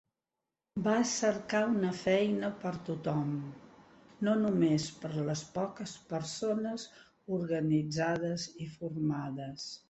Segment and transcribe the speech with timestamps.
[0.85, 3.35] Va cercar una feina per tothom,
[4.29, 6.87] no només per les poques persones
[7.39, 9.71] organitzades i formades.